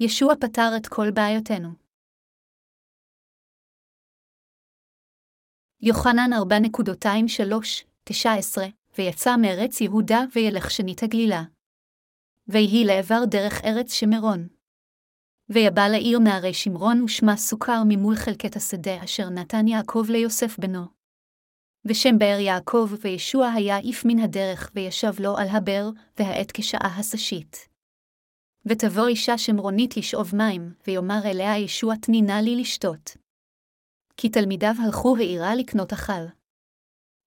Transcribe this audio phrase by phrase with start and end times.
[0.00, 1.68] ישוע פתר את כל בעיותינו.
[5.80, 8.12] יוחנן 4.23-19
[8.98, 11.42] ויצא מארץ יהודה וילך שנית הגלילה.
[12.48, 14.48] ויהי לעבר דרך ארץ שמרון.
[15.48, 20.84] ויבא לעיר נערי שמרון ושמה סוכר ממול חלקת השדה אשר נתן יעקב ליוסף בנו.
[21.84, 27.73] ושם באר יעקב וישוע היה איף מן הדרך וישב לו על הבאר, והעת כשעה הסשית.
[28.66, 33.16] ותבוא אישה שמרונית לשאוב מים, ויאמר אליה ישוע תנינה לי לשתות.
[34.16, 36.26] כי תלמידיו הלכו העירה לקנות אכל.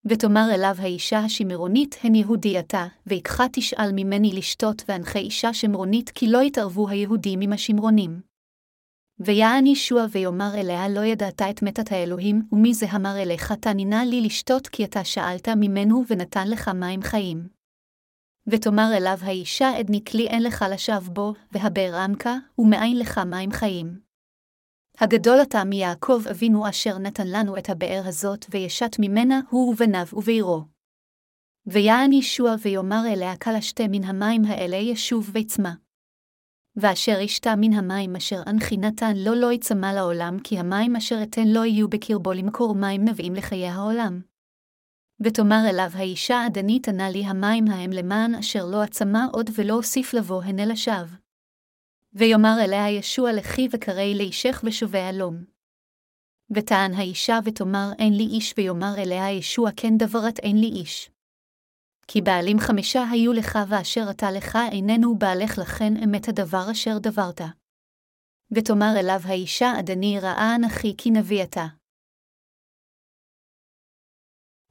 [0.05, 6.27] ותאמר אליו האישה השמרונית, הן יהודי אתה, ויקחה תשאל ממני לשתות, ואנחה אישה שמרונית, כי
[6.27, 8.21] לא יתערבו היהודים עם השמרונים.
[9.19, 14.21] ויען ישוע ויאמר אליה, לא ידעת את מתת האלוהים, ומי זה אמר אליך, תנינה לי
[14.21, 17.56] לשתות, כי אתה שאלת ממנו, ונתן לך מים חיים.
[18.47, 23.99] ותאמר אליו האישה, עדני כלי אין לך לשווא בו, והבאר עמקה, ומאין לך מים חיים.
[24.99, 30.63] הגדול אתה מיעקב אבינו אשר נתן לנו את הבאר הזאת, וישת ממנה הוא ובניו ובעירו.
[31.65, 35.69] ויען ישוע ויאמר אליה השתה מן המים האלה ישוב ויצמא.
[36.75, 41.47] ואשר ישתה מן המים אשר אנכי נתן לו לא יצמא לעולם, כי המים אשר אתן
[41.47, 44.21] לא יהיו בקרבו למקור מים נביאים לחיי העולם.
[45.19, 50.13] ותאמר אליו האישה עדנית ענה לי המים ההם למען אשר לא עצמה עוד ולא אוסיף
[50.13, 51.17] לבוא הנה לשווא.
[52.13, 55.43] ויאמר אליה ישוע לכי וקראי לאישך ושובי אלום.
[56.55, 61.09] וטען האישה ותאמר אין לי איש ויאמר אליה ישוע כן דברת אין לי איש.
[62.07, 67.41] כי בעלים חמישה היו לך ואשר אתה לך איננו בעלך לכן אמת הדבר אשר דברת.
[68.51, 71.65] ותאמר אליו האישה עדני ראה אנכי כי נביא אתה.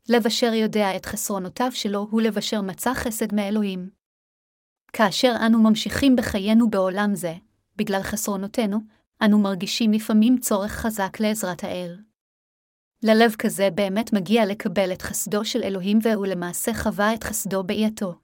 [0.08, 3.90] לב אשר יודע את חסרונותיו שלו הוא לב אשר מצא חסד מאלוהים.
[4.92, 7.34] כאשר אנו ממשיכים בחיינו בעולם זה,
[7.76, 8.78] בגלל חסרונותינו,
[9.22, 11.96] אנו מרגישים לפעמים צורך חזק לעזרת האל.
[13.02, 18.14] ללב כזה באמת מגיע לקבל את חסדו של אלוהים והוא למעשה חווה את חסדו בעייתו.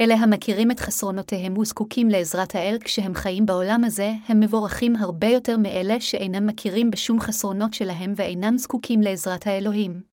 [0.00, 5.56] אלה המכירים את חסרונותיהם וזקוקים לעזרת האל כשהם חיים בעולם הזה, הם מבורכים הרבה יותר
[5.56, 10.07] מאלה שאינם מכירים בשום חסרונות שלהם ואינם זקוקים לעזרת האלוהים.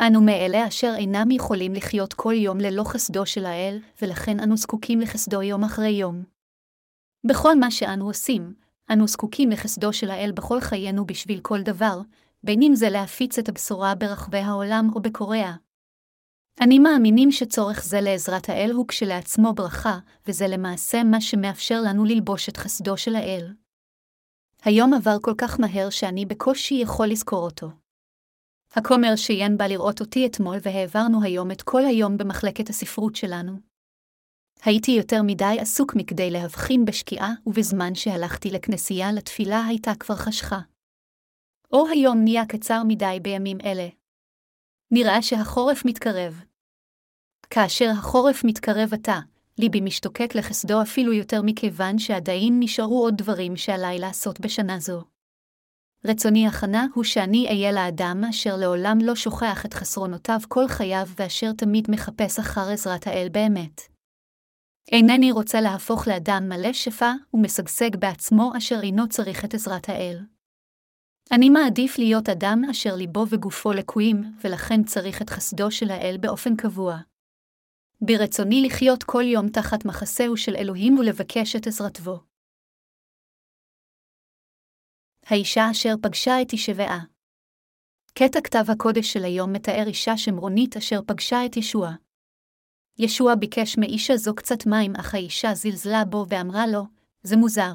[0.00, 5.00] אנו מאלה אשר אינם יכולים לחיות כל יום ללא חסדו של האל, ולכן אנו זקוקים
[5.00, 6.22] לחסדו יום אחרי יום.
[7.26, 8.54] בכל מה שאנו עושים,
[8.92, 12.00] אנו זקוקים לחסדו של האל בכל חיינו בשביל כל דבר,
[12.44, 15.54] בין אם זה להפיץ את הבשורה ברחבי העולם או בקוריאה.
[16.60, 22.48] אני מאמינים שצורך זה לעזרת האל הוא כשלעצמו ברכה, וזה למעשה מה שמאפשר לנו ללבוש
[22.48, 23.52] את חסדו של האל.
[24.64, 27.81] היום עבר כל כך מהר שאני בקושי יכול לזכור אותו.
[28.74, 33.52] הכומר שיין בא לראות אותי אתמול והעברנו היום את כל היום במחלקת הספרות שלנו.
[34.64, 40.60] הייתי יותר מדי עסוק מכדי להבחין בשקיעה, ובזמן שהלכתי לכנסייה לתפילה הייתה כבר חשכה.
[41.72, 43.88] או היום נהיה קצר מדי בימים אלה.
[44.90, 46.44] נראה שהחורף מתקרב.
[47.50, 49.18] כאשר החורף מתקרב עתה,
[49.58, 55.11] ליבי משתוקק לחסדו אפילו יותר מכיוון שעדיין נשארו עוד דברים שעליי לעשות בשנה זו.
[56.06, 61.52] רצוני הכנה הוא שאני אהיה לאדם אשר לעולם לא שוכח את חסרונותיו כל חייו ואשר
[61.52, 63.80] תמיד מחפש אחר עזרת האל באמת.
[64.92, 70.18] אינני רוצה להפוך לאדם מלא שפע ומשגשג בעצמו אשר אינו צריך את עזרת האל.
[71.32, 76.56] אני מעדיף להיות אדם אשר ליבו וגופו לקויים, ולכן צריך את חסדו של האל באופן
[76.56, 76.96] קבוע.
[78.00, 82.31] ברצוני לחיות כל יום תחת מחסהו של אלוהים ולבקש את עזרתו.
[85.32, 87.04] האישה אשר פגשה את ישבעה.
[88.14, 91.90] קטע כתב הקודש של היום מתאר אישה שמרונית אשר פגשה את ישוע.
[92.98, 96.82] ישוע ביקש מאישה זו קצת מים, אך האישה זלזלה בו ואמרה לו,
[97.22, 97.72] זה מוזר.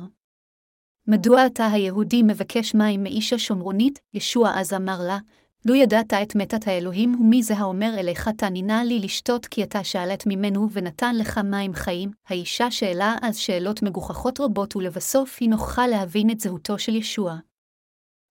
[1.08, 4.00] מדוע אתה היהודי מבקש מים מאישה שומרונית?
[4.14, 5.18] ישוע אז אמר לה,
[5.66, 10.24] לו ידעת את מתת האלוהים ומי זה האומר אליך תענינה לי לשתות כי אתה שאלת
[10.28, 16.30] ממנו ונתן לך מים חיים, האישה שאלה אז שאלות מגוחכות רבות ולבסוף היא נוחה להבין
[16.30, 17.38] את זהותו של ישוע.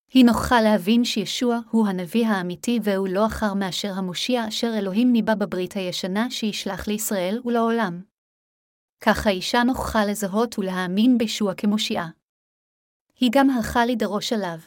[0.09, 5.35] היא נוחה להבין שישוע הוא הנביא האמיתי והוא לא אחר מאשר המושיע אשר אלוהים ניבא
[5.35, 8.01] בברית הישנה שישלח לישראל ולעולם.
[9.01, 12.09] כך האישה נוחה לזהות ולהאמין בישוע כמושיעה.
[13.19, 14.57] היא גם הלכה לדרוש עליו.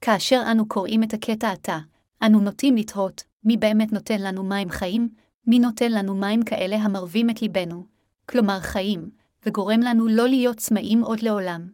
[0.00, 1.78] כאשר אנו קוראים את הקטע עתה,
[2.26, 5.08] אנו נוטים לתהות, מי באמת נותן לנו מים חיים,
[5.46, 7.86] מי נותן לנו מים כאלה המרבים את ליבנו,
[8.28, 9.10] כלומר חיים,
[9.46, 11.72] וגורם לנו לא להיות צמאים עוד לעולם.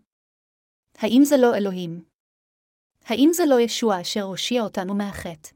[0.98, 2.13] האם זה לא אלוהים?
[3.06, 5.50] האם זה לא ישוע אשר הושיע אותנו מהחטא?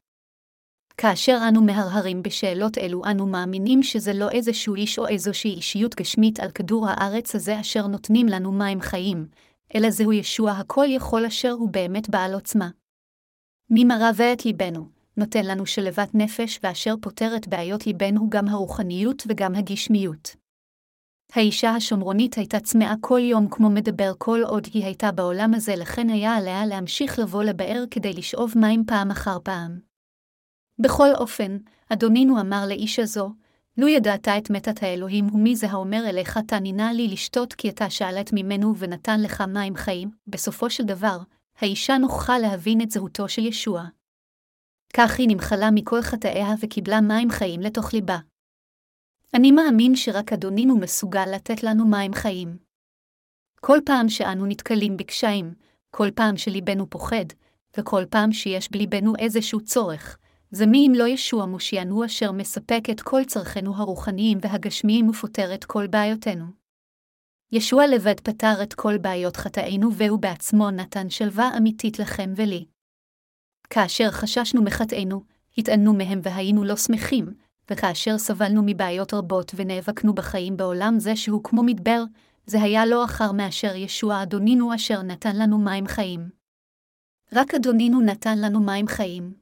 [0.96, 6.40] כאשר אנו מהרהרים בשאלות אלו, אנו מאמינים שזה לא איזשהו איש או איזושהי אישיות גשמית
[6.40, 9.26] על כדור הארץ הזה אשר נותנים לנו מים חיים,
[9.74, 12.70] אלא זהו ישוע הכל יכול אשר הוא באמת בעל עוצמה.
[13.70, 19.22] מי מרווה את ליבנו, נותן לנו שלוות נפש ואשר פותר את בעיות ליבנו גם הרוחניות
[19.28, 20.36] וגם הגשמיות.
[21.32, 26.10] האישה השומרונית הייתה צמאה כל יום כמו מדבר כל עוד היא הייתה בעולם הזה, לכן
[26.10, 29.80] היה עליה להמשיך לבוא לבאר כדי לשאוב מים פעם אחר פעם.
[30.78, 31.58] בכל אופן,
[31.88, 33.30] אדונינו אמר לאיש הזו,
[33.76, 38.30] לו ידעת את מתת האלוהים ומי זה האומר אליך תענינה לי לשתות כי אתה שאלת
[38.32, 41.18] ממנו ונתן לך מים חיים, בסופו של דבר,
[41.58, 43.84] האישה נוחה להבין את זהותו של ישוע.
[44.94, 48.18] כך היא נמחלה מכל חטאיה וקיבלה מים חיים לתוך ליבה.
[49.34, 52.56] אני מאמין שרק אדונינו מסוגל לתת לנו מים חיים.
[53.60, 55.54] כל פעם שאנו נתקלים בקשיים,
[55.90, 57.24] כל פעם שליבנו פוחד,
[57.78, 60.18] וכל פעם שיש בליבנו איזשהו צורך,
[60.50, 65.64] זה מי אם לא ישוע מושיענו אשר מספק את כל צרכינו הרוחניים והגשמיים ופותר את
[65.64, 66.44] כל בעיותינו.
[67.52, 72.64] ישוע לבד פתר את כל בעיות חטאינו והוא בעצמו נתן שלווה אמיתית לכם ולי.
[73.70, 75.22] כאשר חששנו מחטאינו,
[75.58, 77.34] התענו מהם והיינו לא שמחים,
[77.70, 82.02] וכאשר סבלנו מבעיות רבות ונאבקנו בחיים בעולם זה שהוא כמו מדבר,
[82.46, 86.30] זה היה לא אחר מאשר ישוע אדונינו אשר נתן לנו מים חיים.
[87.32, 89.34] רק אדונינו נתן לנו מים חיים.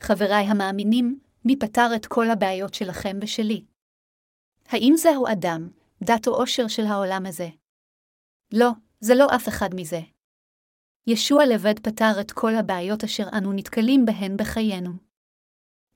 [0.00, 3.64] חבריי המאמינים, מי פתר את כל הבעיות שלכם ושלי?
[4.68, 5.68] האם זהו אדם,
[6.02, 7.48] דת או עושר של העולם הזה?
[8.52, 8.70] לא,
[9.00, 10.00] זה לא אף אחד מזה.
[11.06, 15.11] ישוע לבד פתר את כל הבעיות אשר אנו נתקלים בהן בחיינו.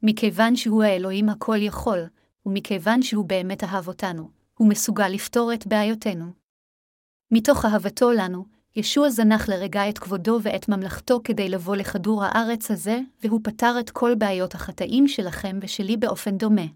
[0.02, 1.98] מכיוון שהוא האלוהים הכל יכול,
[2.46, 6.26] ומכיוון שהוא באמת אהב אותנו, הוא מסוגל לפתור את בעיותינו.
[7.30, 8.44] מתוך אהבתו לנו,
[8.76, 13.90] ישוע זנח לרגע את כבודו ואת ממלכתו כדי לבוא לכדור הארץ הזה, והוא פתר את
[13.90, 16.66] כל בעיות החטאים שלכם ושלי באופן דומה.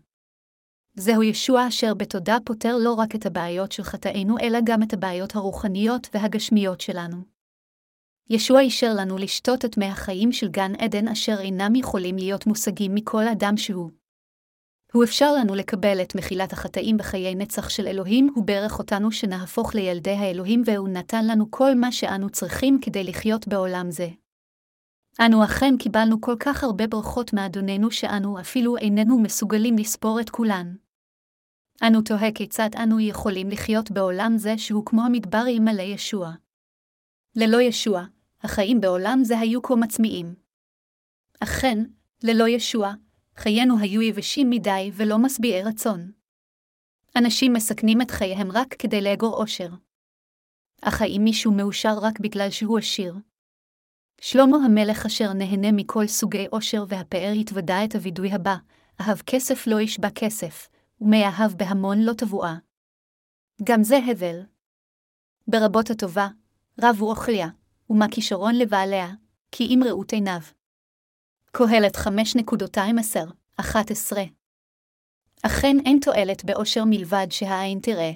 [0.95, 5.37] זהו ישוע אשר בתודה פותר לא רק את הבעיות של חטאינו, אלא גם את הבעיות
[5.37, 7.40] הרוחניות והגשמיות שלנו.
[8.33, 12.95] ישוע אישר לנו לשתות את מי החיים של גן עדן אשר אינם יכולים להיות מושגים
[12.95, 13.91] מכל אדם שהוא.
[14.93, 19.75] הוא אפשר לנו לקבל את מחילת החטאים בחיי נצח של אלוהים, הוא ברך אותנו שנהפוך
[19.75, 24.09] לילדי האלוהים והוא נתן לנו כל מה שאנו צריכים כדי לחיות בעולם זה.
[25.27, 30.75] אנו אכן קיבלנו כל כך הרבה ברכות מאדוננו שאנו אפילו איננו מסוגלים לספור את כולן.
[31.87, 36.31] אנו תוהה כיצד אנו יכולים לחיות בעולם זה שהוא כמו המדבר מלא ישוע.
[37.37, 38.05] ללא ישוע,
[38.43, 40.35] החיים בעולם זה היו כה מצמיעים.
[41.41, 41.79] אכן,
[42.23, 42.93] ללא ישוע,
[43.37, 46.13] חיינו היו יבשים מדי ולא משביעי רצון.
[47.17, 49.69] אנשים מסכנים את חייהם רק כדי לאגור אושר.
[50.83, 53.15] אך האם מישהו מאושר רק בגלל שהוא עשיר?
[54.21, 58.57] שלמה המלך אשר נהנה מכל סוגי אושר והפאר התוודה את הווידוי הבא,
[59.01, 60.69] אהב כסף לא ישבע כסף,
[61.01, 62.55] ומאהב בהמון לא תבואה.
[63.65, 64.41] גם זה הבל.
[65.49, 66.29] ברבות הטובה,
[66.83, 67.49] רב הוא אוכליה,
[67.91, 69.09] ומה כישרון לבעליה,
[69.53, 70.41] כי אם ראות עיניו.
[71.53, 73.63] קהלת 5.2-11
[75.43, 78.11] אכן אין תועלת באושר מלבד שהעין תראה.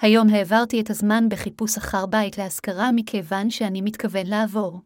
[0.00, 4.80] היום העברתי את הזמן בחיפוש אחר בית להשכרה מכיוון שאני מתכוון לעבור.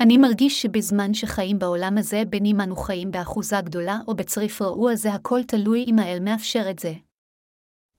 [0.00, 4.94] אני מרגיש שבזמן שחיים בעולם הזה, בין אם אנו חיים באחוזה גדולה או בצריף רעוע
[4.94, 6.92] זה הכל תלוי אם האל מאפשר את זה.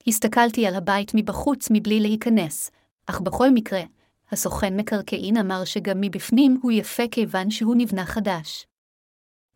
[0.08, 2.72] הסתכלתי על הבית מבחוץ מבלי להיכנס,
[3.06, 3.82] אך בכל מקרה,
[4.32, 8.68] הסוכן מקרקעין אמר שגם מבפנים הוא יפה כיוון שהוא נבנה חדש.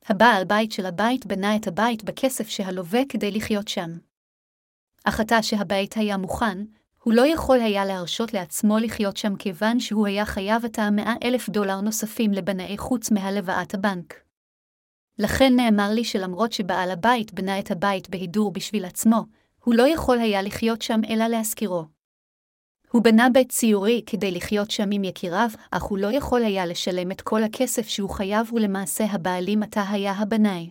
[0.05, 3.89] הבעל בית של הבית בנה את הבית בכסף שהלווה כדי לחיות שם.
[5.03, 6.57] אך עתה שהבית היה מוכן,
[7.03, 11.49] הוא לא יכול היה להרשות לעצמו לחיות שם כיוון שהוא היה חייב עתה מאה אלף
[11.49, 14.13] דולר נוספים לבנאי חוץ מהלוואת הבנק.
[15.19, 19.25] לכן נאמר לי שלמרות שבעל הבית בנה את הבית בהידור בשביל עצמו,
[19.63, 22.00] הוא לא יכול היה לחיות שם אלא להשכירו.
[22.91, 27.11] הוא בנה בית ציורי כדי לחיות שם עם יקיריו, אך הוא לא יכול היה לשלם
[27.11, 30.69] את כל הכסף שהוא חייב ולמעשה הבעלים עתה היה הבנאי.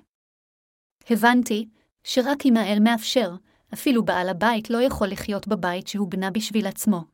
[1.11, 1.69] הבנתי
[2.05, 3.35] שרק אם האל מאפשר,
[3.75, 7.05] אפילו בעל הבית לא יכול לחיות בבית שהוא בנה בשביל עצמו.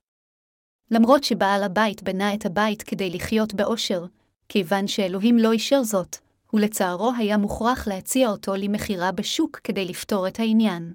[0.90, 4.04] למרות שבעל הבית בנה את הבית כדי לחיות באושר,
[4.48, 6.16] כיוון שאלוהים לא אישר זאת,
[6.54, 10.92] ולצערו היה מוכרח להציע אותו למכירה בשוק כדי לפתור את העניין.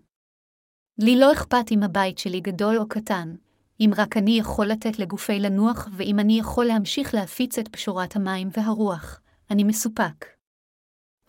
[0.97, 3.35] לי לא אכפת אם הבית שלי גדול או קטן,
[3.81, 8.49] אם רק אני יכול לתת לגופי לנוח, ואם אני יכול להמשיך להפיץ את פשורת המים
[8.57, 9.21] והרוח,
[9.51, 10.25] אני מסופק.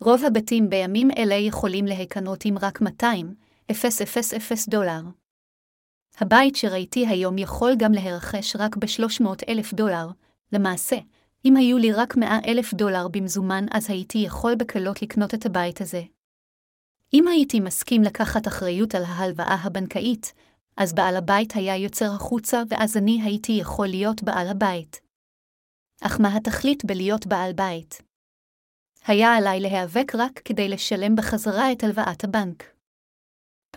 [0.00, 3.35] רוב הבתים בימים אלה יכולים להיקנות עם רק 200,
[3.71, 3.78] 000
[4.68, 5.00] דולר.
[6.18, 10.09] הבית שראיתי היום יכול גם להירכש רק ב-300 אלף דולר,
[10.52, 10.97] למעשה,
[11.44, 15.80] אם היו לי רק מאה אלף דולר במזומן, אז הייתי יכול בקלות לקנות את הבית
[15.80, 16.02] הזה.
[17.14, 20.32] אם הייתי מסכים לקחת אחריות על ההלוואה הבנקאית,
[20.76, 25.00] אז בעל הבית היה יוצר החוצה ואז אני הייתי יכול להיות בעל הבית.
[26.02, 28.02] אך מה התכלית בלהיות בעל בית?
[29.07, 32.64] היה עליי להיאבק רק כדי לשלם בחזרה את הלוואת הבנק.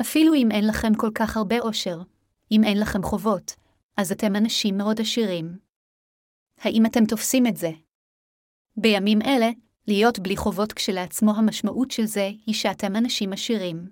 [0.02, 2.02] אפילו אם אין לכם כל כך הרבה עושר,
[2.52, 3.56] אם אין לכם חובות,
[3.98, 5.60] אז אתם אנשים מאוד עשירים.
[6.58, 7.70] האם אתם תופסים את זה?
[8.78, 9.50] בימים אלה,
[9.88, 13.90] להיות בלי חובות כשלעצמו המשמעות של זה היא שאתם אנשים עשירים.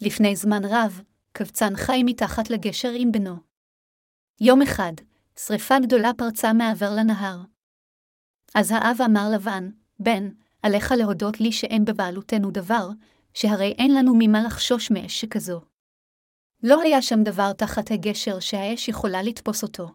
[0.00, 1.02] לפני זמן רב,
[1.38, 3.36] קבצן חי מתחת לגשר עם בנו.
[4.40, 4.92] יום אחד,
[5.38, 7.38] שרפה גדולה פרצה מעבר לנהר.
[8.54, 10.28] אז האב אמר לבן, בן,
[10.62, 12.88] עליך להודות לי שאין בבעלותנו דבר,
[13.34, 15.60] שהרי אין לנו ממה לחשוש מאש שכזו.
[16.62, 19.88] לא היה שם דבר תחת הגשר שהאש יכולה לתפוס אותו.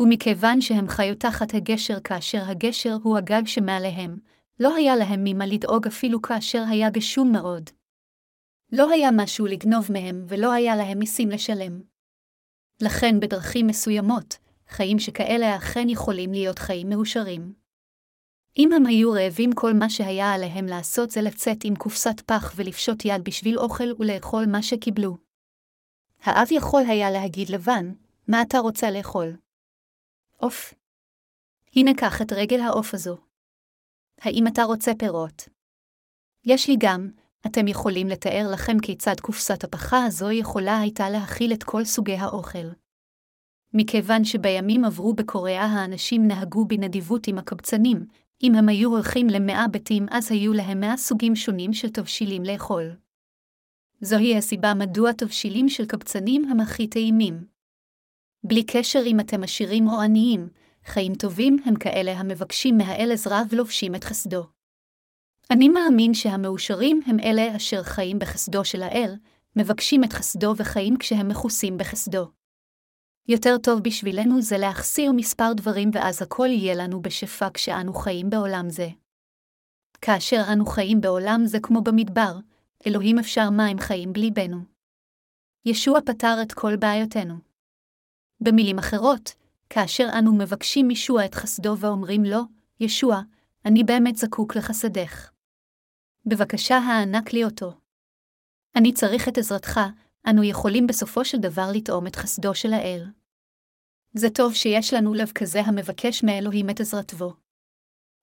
[0.00, 4.18] ומכיוון שהם חיו תחת הגשר כאשר הגשר הוא הגג שמעליהם,
[4.60, 7.70] לא היה להם ממה לדאוג אפילו כאשר היה גשום מאוד.
[8.72, 11.82] לא היה משהו לגנוב מהם ולא היה להם מיסים לשלם.
[12.82, 14.38] לכן בדרכים מסוימות,
[14.68, 17.54] חיים שכאלה אכן יכולים להיות חיים מאושרים.
[18.58, 23.04] אם הם היו רעבים כל מה שהיה עליהם לעשות זה לצאת עם קופסת פח ולפשוט
[23.04, 25.16] יד בשביל אוכל ולאכול מה שקיבלו.
[26.22, 27.92] האב יכול היה להגיד לבן,
[28.28, 29.36] מה אתה רוצה לאכול?
[30.36, 30.74] עוף.
[31.76, 33.16] הנה קח את רגל העוף הזו.
[34.20, 35.48] האם אתה רוצה פירות?
[36.44, 37.10] יש לי גם,
[37.46, 42.68] אתם יכולים לתאר לכם כיצד קופסת הפחה הזו יכולה הייתה להכיל את כל סוגי האוכל.
[43.74, 48.06] מכיוון שבימים עברו בקוריאה האנשים נהגו בנדיבות עם הקבצנים,
[48.42, 52.96] אם הם היו הולכים למאה בתים אז היו להם מאה סוגים שונים של תבשילים לאכול.
[54.00, 57.44] זוהי הסיבה מדוע תבשילים של קבצנים הם הכי טעימים.
[58.44, 60.48] בלי קשר אם אתם עשירים או עניים,
[60.84, 64.42] חיים טובים הם כאלה המבקשים מהאל עזרה ולובשים את חסדו.
[65.52, 69.14] אני מאמין שהמאושרים הם אלה אשר חיים בחסדו של האל,
[69.56, 72.30] מבקשים את חסדו וחיים כשהם מכוסים בחסדו.
[73.28, 78.70] יותר טוב בשבילנו זה להחסיר מספר דברים ואז הכל יהיה לנו בשפע כשאנו חיים בעולם
[78.70, 78.88] זה.
[80.00, 82.38] כאשר אנו חיים בעולם זה כמו במדבר,
[82.86, 84.58] אלוהים אפשר מים חיים בלי בנו.
[85.64, 87.34] ישוע פתר את כל בעיותינו.
[88.40, 89.34] במילים אחרות,
[89.70, 92.40] כאשר אנו מבקשים מישוע את חסדו ואומרים לו,
[92.80, 93.20] ישוע,
[93.64, 95.31] אני באמת זקוק לחסדך.
[96.26, 97.72] בבקשה הענק לי אותו.
[98.76, 99.80] אני צריך את עזרתך,
[100.30, 103.04] אנו יכולים בסופו של דבר לטעום את חסדו של האל.
[104.14, 107.34] זה טוב שיש לנו לב כזה המבקש מאלוהים את עזרתו.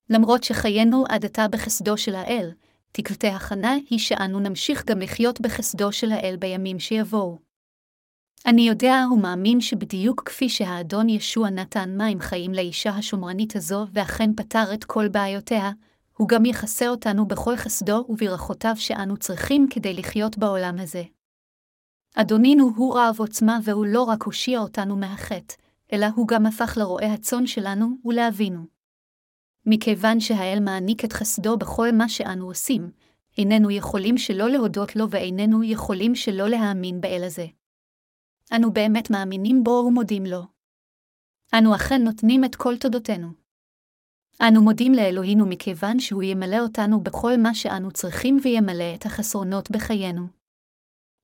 [0.10, 2.51] למרות שחיינו עד עתה בחסדו של האל,
[2.91, 7.39] תקוותי הכנה היא שאנו נמשיך גם לחיות בחסדו של האל בימים שיבואו.
[8.46, 14.74] אני יודע ומאמין שבדיוק כפי שהאדון ישוע נתן מים חיים לאישה השומרנית הזו ואכן פתר
[14.74, 15.72] את כל בעיותיה,
[16.19, 21.03] הוא גם יכסה אותנו בכל חסדו וברכותיו שאנו צריכים כדי לחיות בעולם הזה.
[22.15, 25.55] אדונינו הוא רב עוצמה והוא לא רק הושיע אותנו מהחטא,
[25.93, 28.65] אלא הוא גם הפך לרועה הצאן שלנו ולאבינו.
[29.65, 32.91] מכיוון שהאל מעניק את חסדו בכל מה שאנו עושים,
[33.38, 37.45] איננו יכולים שלא להודות לו ואיננו יכולים שלא להאמין באל הזה.
[38.55, 40.41] אנו באמת מאמינים בו ומודים לו.
[41.53, 43.49] אנו אכן נותנים את כל תודותינו.
[44.48, 50.27] אנו מודים לאלוהינו מכיוון שהוא ימלא אותנו בכל מה שאנו צריכים וימלא את החסרונות בחיינו.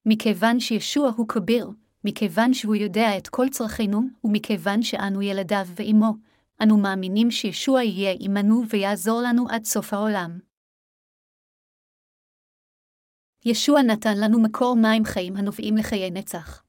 [0.05, 1.69] מכיוון שישוע הוא כביר,
[2.03, 6.13] מכיוון שהוא יודע את כל צרכינו, ומכיוון שאנו ילדיו ואימו,
[6.63, 10.39] אנו מאמינים שישוע יהיה עמנו ויעזור לנו עד סוף העולם.
[13.45, 16.63] ישוע נתן לנו מקור מים חיים הנובעים לחיי נצח.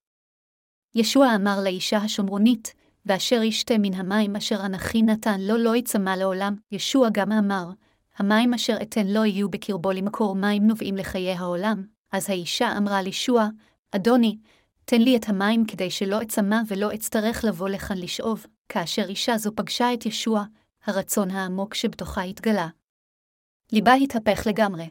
[0.95, 2.75] ישוע אמר לאישה השומרונית,
[3.07, 7.71] ואשר ישתה מן המים אשר אנכי נתן לו לא יצמא לעולם, ישוע גם אמר,
[8.19, 11.85] המים אשר אתן לא יהיו בקרבו למקור מים נובעים לחיי העולם.
[12.13, 13.49] אז האישה אמרה לישוע,
[13.91, 14.39] אדוני,
[14.85, 18.47] תן לי את המים כדי שלא אצמא ולא אצטרך לבוא לכאן לשאוב.
[18.69, 20.45] כאשר אישה זו פגשה את ישוע,
[20.85, 22.69] הרצון העמוק שבתוכה התגלה.
[23.73, 24.91] ליבה התהפך לגמרי.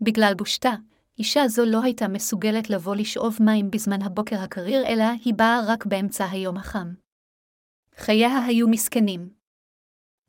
[0.00, 0.72] בגלל בושתה,
[1.18, 5.86] אישה זו לא הייתה מסוגלת לבוא לשאוב מים בזמן הבוקר הקריר, אלא היא באה רק
[5.86, 6.92] באמצע היום החם.
[8.00, 9.30] חייה היו מסכנים.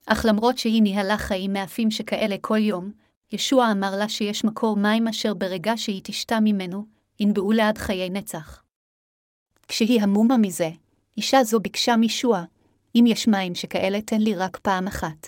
[0.05, 2.91] אך למרות שהיא ניהלה חיים מאפים שכאלה כל יום,
[3.31, 6.85] ישוע אמר לה שיש מקור מים אשר ברגע שהיא תשתה ממנו,
[7.19, 8.63] ינבעו לעד חיי נצח.
[9.67, 10.69] כשהיא המומה מזה,
[11.17, 12.43] אישה זו ביקשה מישוע,
[12.95, 15.27] אם יש מים שכאלה תן לי רק פעם אחת.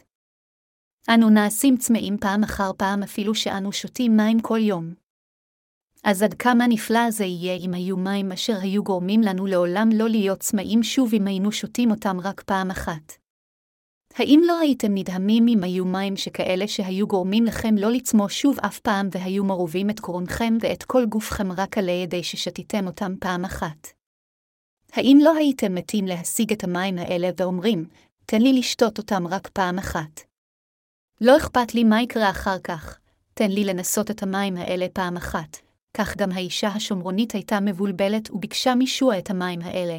[1.10, 5.03] אנו נעשים צמאים פעם אחר פעם אפילו שאנו שותים מים כל יום.
[6.04, 10.10] אז עד כמה נפלא זה יהיה אם היו מים אשר היו גורמים לנו לעולם לא
[10.10, 13.24] להיות צמאים שוב אם היינו שותים אותם רק פעם אחת.
[14.16, 18.80] האם לא הייתם נדהמים אם היו מים שכאלה שהיו גורמים לכם לא לצמוא שוב אף
[18.80, 23.88] פעם והיו מרובים את קרונכם ואת כל גופכם רק על ידי ששתיתם אותם פעם אחת?
[24.94, 27.86] האם לא הייתם מתים להשיג את המים האלה ואומרים,
[28.26, 30.22] תן לי לשתות אותם רק פעם אחת?
[31.22, 33.00] לא אכפת לי מה יקרה אחר כך,
[33.34, 35.63] תן לי לנסות את המים האלה פעם אחת.
[35.94, 39.98] כך גם האישה השומרונית הייתה מבולבלת וביקשה מישוע את המים האלה.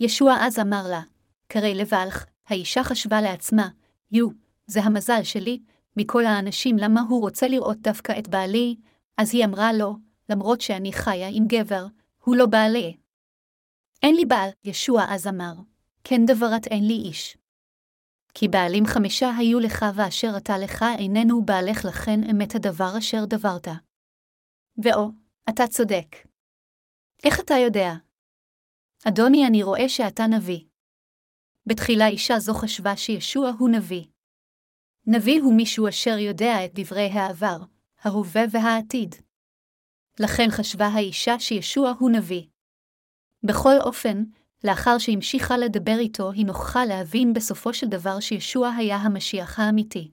[0.00, 1.00] ישוע אז אמר לה,
[1.48, 3.68] קרי לבלך, האישה חשבה לעצמה,
[4.12, 4.28] יו,
[4.66, 5.60] זה המזל שלי,
[5.96, 8.76] מכל האנשים למה הוא רוצה לראות דווקא את בעלי,
[9.16, 9.96] אז היא אמרה לו,
[10.28, 11.86] למרות שאני חיה עם גבר,
[12.24, 12.96] הוא לא בעלי.
[14.02, 15.52] אין לי בעל, ישוע אז אמר,
[16.04, 17.36] כן דברת אין לי איש.
[18.34, 23.68] כי בעלים חמישה היו לך ואשר אתה לך איננו בעלך לכן אמת הדבר אשר דברת.
[24.82, 25.08] ואו,
[25.48, 26.16] אתה צודק.
[27.24, 27.92] איך אתה יודע?
[29.08, 30.64] אדוני, אני רואה שאתה נביא.
[31.66, 34.04] בתחילה אישה זו חשבה שישוע הוא נביא.
[35.06, 37.58] נביא הוא מישהו אשר יודע את דברי העבר,
[38.00, 39.14] ההווה והעתיד.
[40.20, 42.42] לכן חשבה האישה שישוע הוא נביא.
[43.42, 44.24] בכל אופן,
[44.64, 50.12] לאחר שהמשיכה לדבר איתו, היא נוכחה להבין בסופו של דבר שישוע היה המשיח האמיתי.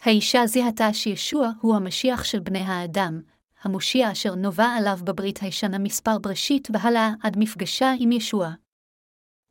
[0.00, 3.22] האישה זיהתה שישוע הוא המשיח של בני האדם,
[3.64, 8.50] המושיע אשר נובע עליו בברית הישנה מספר בראשית והלאה עד מפגשה עם ישוע.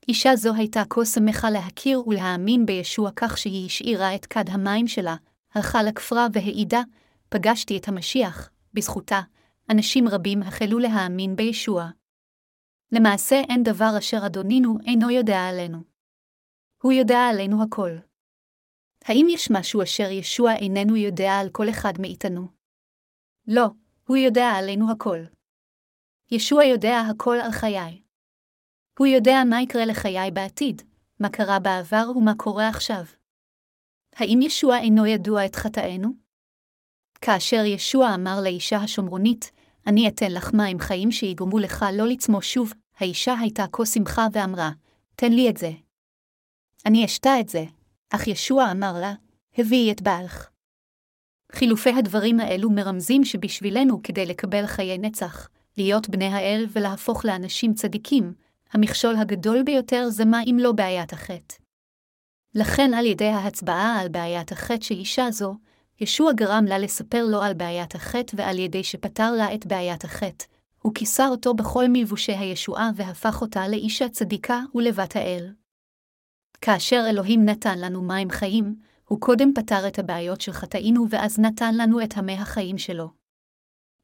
[0.08, 5.16] אישה זו הייתה כה שמחה להכיר ולהאמין בישוע כך שהיא השאירה את כד המים שלה,
[5.54, 6.82] הלכה לכפרה והעידה,
[7.30, 9.22] פגשתי את המשיח, בזכותה,
[9.70, 11.90] אנשים רבים החלו להאמין בישוע.
[12.92, 15.78] למעשה אין דבר אשר אדונינו אינו יודע עלינו.
[16.84, 17.92] הוא יודע עלינו הכל.
[19.06, 22.48] האם יש משהו אשר ישוע איננו יודע על כל אחד מאיתנו?
[23.48, 23.66] לא,
[24.08, 25.20] הוא יודע עלינו הכל.
[26.32, 28.02] ישוע יודע הכל על חיי.
[29.00, 30.82] הוא יודע מה יקרה לחיי בעתיד,
[31.20, 33.04] מה קרה בעבר ומה קורה עכשיו.
[34.16, 36.10] האם ישוע אינו ידוע את חטאינו?
[37.22, 39.52] כאשר ישוע אמר לאישה השומרונית,
[39.88, 44.72] אני אתן לך מים חיים שיגרמו לך לא לצמו שוב, האישה הייתה כה שמחה ואמרה,
[45.16, 45.72] תן לי את זה.
[46.86, 47.64] אני אשתה את זה,
[48.10, 49.14] אך ישוע אמר לה,
[49.58, 50.53] הביאי את בעלך.
[51.54, 58.34] חילופי הדברים האלו מרמזים שבשבילנו, כדי לקבל חיי נצח, להיות בני האל ולהפוך לאנשים צדיקים,
[58.74, 61.56] המכשול הגדול ביותר זה מה אם לא בעיית החטא.
[62.56, 65.56] לכן על ידי ההצבעה על בעיית החטא של אישה זו,
[66.02, 70.46] ישוע גרם לה לספר לו על בעיית החטא ועל ידי שפתר לה את בעיית החטא,
[70.82, 75.52] הוא כיסה אותו בכל מבושי הישועה והפך אותה לאישה צדיקה ולבת האל.
[76.62, 81.74] כאשר אלוהים נתן לנו מים חיים, הוא קודם פתר את הבעיות של חטאינו ואז נתן
[81.78, 83.10] לנו את המי החיים שלו.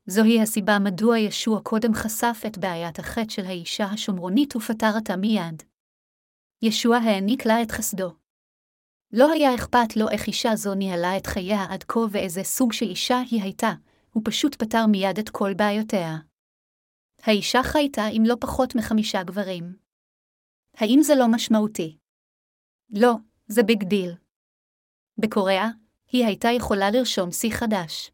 [0.06, 5.64] זוהי הסיבה מדוע ישוע קודם חשף את בעיית החטא של האישה השומרונית ופתר אותה מיד.
[6.62, 8.12] ישוע העניק לה את חסדו.
[9.12, 12.86] לא היה אכפת לו איך אישה זו ניהלה את חייה עד כה ואיזה סוג של
[12.86, 13.74] אישה היא הייתה,
[14.14, 16.18] הוא פשוט פתר מיד את כל בעיותיה.
[17.22, 19.76] האישה חייתה עם לא פחות מחמישה גברים.
[20.76, 21.98] האם זה לא משמעותי?
[22.90, 23.14] לא,
[23.48, 24.29] זה big deal.
[25.20, 25.70] בקוריאה,
[26.12, 28.12] היא הייתה יכולה לרשום שיא חדש.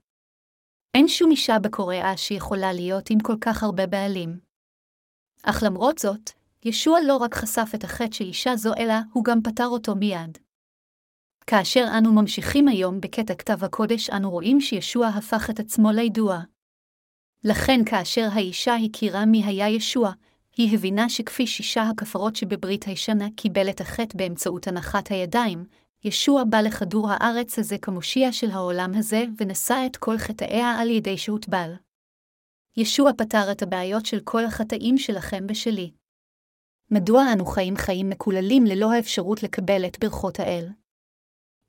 [0.94, 4.40] אין שום אישה בקוריאה שיכולה להיות עם כל כך הרבה בעלים.
[5.44, 6.30] אך למרות זאת,
[6.64, 10.38] ישוע לא רק חשף את החטא של אישה זו, אלא הוא גם פתר אותו מיד.
[11.48, 16.40] כאשר אנו ממשיכים היום בקטע כתב הקודש, אנו רואים שישוע הפך את עצמו לידוע.
[17.44, 20.12] לכן כאשר האישה הכירה מי היה ישוע,
[20.58, 25.66] היא הבינה שכפי שישה הכפרות שבברית הישנה קיבל את החטא באמצעות הנחת הידיים,
[26.04, 31.18] ישוע בא לכדור הארץ הזה כמושיע של העולם הזה, ונשא את כל חטאיה על ידי
[31.18, 31.74] שהוטבל.
[32.78, 35.92] ישוע פתר את הבעיות של כל החטאים שלכם ושלי.
[36.92, 40.68] מדוע אנו חיים חיים מקוללים ללא האפשרות לקבל את ברכות האל?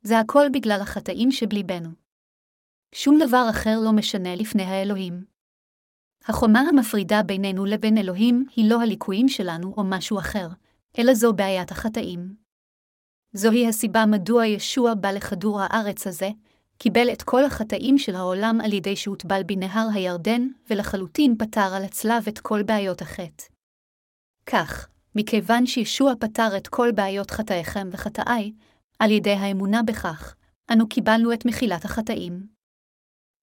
[0.03, 1.89] זה הכל בגלל החטאים שבליבנו.
[2.95, 5.25] שום דבר אחר לא משנה לפני האלוהים.
[6.29, 10.49] החומה המפרידה בינינו לבין אלוהים היא לא הליקויים שלנו או משהו אחר,
[10.99, 12.46] אלא זו בעיית החטאים.
[13.37, 16.31] זוהי הסיבה מדוע ישוע בא לכדור הארץ הזה,
[16.79, 22.25] קיבל את כל החטאים של העולם על ידי שהוטבל בנהר הירדן, ולחלוטין פתר על הצלב
[22.29, 23.45] את כל בעיות החטא.
[24.47, 28.53] כך, מכיוון שישוע פתר את כל בעיות חטאיכם וחטאיי,
[28.99, 30.35] על ידי האמונה בכך,
[30.73, 32.47] אנו קיבלנו את מחילת החטאים.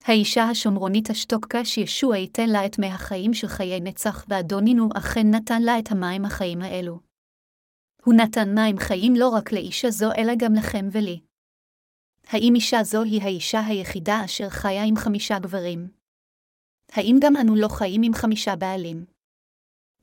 [0.06, 5.62] האישה השומרונית אשתוקה שישוע ייתן לה את מי החיים של חיי נצח, ואדונינו אכן נתן
[5.62, 7.13] לה את המים החיים האלו.
[8.04, 11.20] הוא נתן מים חיים לא רק לאישה זו, אלא גם לכם ולי.
[12.28, 15.88] האם אישה זו היא האישה היחידה אשר חיה עם חמישה גברים?
[16.92, 19.06] האם גם אנו לא חיים עם חמישה בעלים?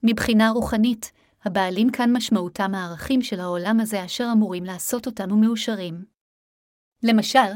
[0.02, 1.12] מבחינה רוחנית,
[1.44, 6.04] הבעלים כאן משמעותם הערכים של העולם הזה אשר אמורים לעשות אותנו מאושרים.
[7.02, 7.50] למשל,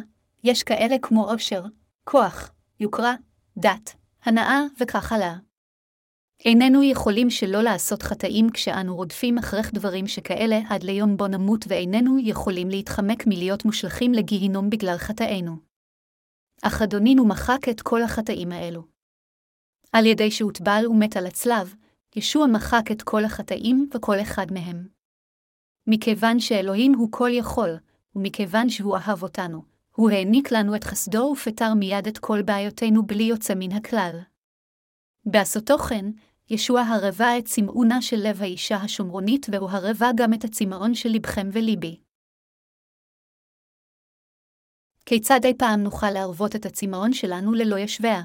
[0.45, 1.63] יש כאלה כמו עושר,
[2.05, 3.15] כוח, יוקרה,
[3.57, 5.35] דת, הנאה וכך הלאה.
[6.45, 12.19] איננו יכולים שלא לעשות חטאים כשאנו רודפים אחרך דברים שכאלה עד ליום בו נמות ואיננו
[12.19, 15.57] יכולים להתחמק מלהיות מושלכים לגיהינום בגלל חטאינו.
[16.63, 18.83] אך אדונינו מחק את כל החטאים האלו.
[19.93, 21.75] על ידי שהוטבל ומת על הצלב,
[22.17, 24.89] ישוע מחק את כל החטאים וכל אחד מהם.
[25.87, 27.77] מכיוון שאלוהים הוא כל יכול,
[28.17, 29.63] ומכיוון שהוא אהב אותנו,
[29.97, 34.21] הוא העניק לנו את חסדו ופתר מיד את כל בעיותינו בלי יוצא מן הכלל.
[35.27, 36.05] בעשותו כן,
[36.51, 41.49] ישוע הרבה את צמאונה של לב האישה השומרונית, והוא הרבה גם את הצמאון של לבכם
[41.53, 42.01] וליבי.
[45.07, 48.23] כיצד אי פעם נוכל להרוות את הצמאון שלנו ללא ישביה?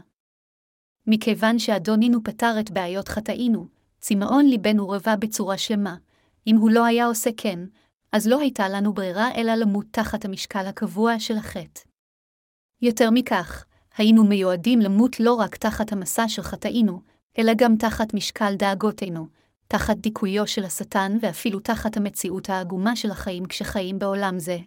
[1.08, 3.68] מכיוון שאדונינו פתר את בעיות חטאינו,
[4.00, 5.96] צמאון ליבנו רבה בצורה שלמה.
[6.48, 7.60] אם הוא לא היה עושה כן,
[8.12, 11.82] אז לא הייתה לנו ברירה אלא למות תחת המשקל הקבוע של החטא.
[12.82, 13.66] יותר מכך,
[13.98, 17.02] היינו מיועדים למות לא רק תחת המסע של חטאינו,
[17.39, 19.28] אלא גם תחת משקל דאגותינו,
[19.67, 24.58] תחת דיכויו של השטן ואפילו תחת המציאות העגומה של החיים כשחיים בעולם זה.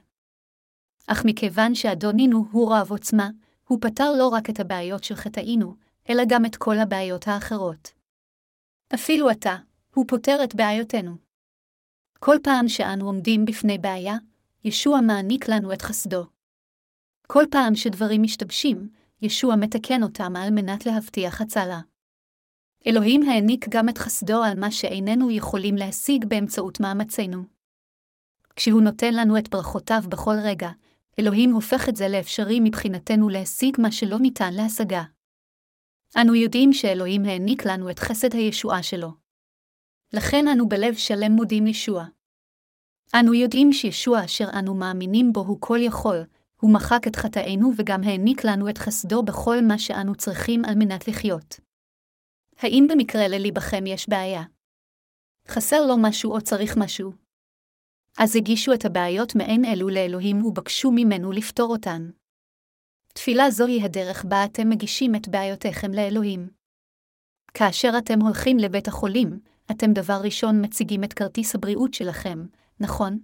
[1.07, 3.31] אך מכיוון שאדונינו הוא רב עוצמה,
[3.69, 5.75] הוא פתר לא רק את הבעיות של חטאינו,
[6.11, 7.93] אלא גם את כל הבעיות האחרות.
[8.95, 9.57] אפילו עתה,
[9.95, 11.17] הוא פותר את בעיותינו.
[12.19, 14.17] כל פעם שאנו עומדים בפני בעיה,
[14.65, 16.27] ישוע מעניק לנו את חסדו.
[17.27, 18.89] כל פעם שדברים משתבשים,
[19.23, 21.81] ישוע מתקן אותם על מנת להבטיח הצלה.
[22.87, 27.43] אלוהים העניק גם את חסדו על מה שאיננו יכולים להשיג באמצעות מאמצינו.
[28.57, 30.71] כשהוא נותן לנו את ברכותיו בכל רגע,
[31.19, 35.03] אלוהים הופך את זה לאפשרי מבחינתנו להשיג מה שלא ניתן להשגה.
[36.21, 39.11] אנו יודעים שאלוהים העניק לנו את חסד הישועה שלו.
[40.13, 42.05] לכן אנו בלב שלם מודים ישוע.
[43.15, 46.25] אנו יודעים שישוע אשר אנו מאמינים בו הוא כל יכול,
[46.61, 51.09] הוא מחק את חטאינו וגם העניק לנו את חסדו בכל מה שאנו צריכים על מנת
[51.09, 51.72] לחיות.
[52.63, 54.43] האם במקרה לליבכם יש בעיה?
[55.49, 57.13] חסר לו משהו או צריך משהו?
[58.19, 62.11] אז הגישו את הבעיות מעין אלו לאלוהים ובקשו ממנו לפתור אותן.
[63.15, 66.51] תפילה זוהי הדרך בה אתם מגישים את בעיותיכם לאלוהים.
[67.55, 72.47] כאשר אתם הולכים לבית החולים, אתם דבר ראשון מציגים את כרטיס הבריאות שלכם,
[72.81, 73.19] נכון?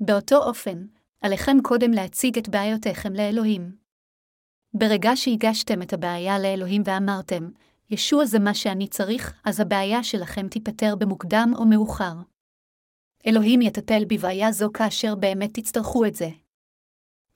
[0.00, 0.86] באותו אופן,
[1.20, 3.76] עליכם קודם להציג את בעיותיכם לאלוהים.
[4.74, 7.50] ברגע שהגשתם את הבעיה לאלוהים ואמרתם,
[7.92, 12.14] ישוע זה מה שאני צריך, אז הבעיה שלכם תיפתר במוקדם או מאוחר.
[13.26, 16.28] אלוהים יטפל בבעיה זו כאשר באמת תצטרכו את זה.